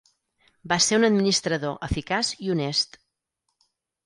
[0.71, 2.99] Va ser un administrador eficaç i honest.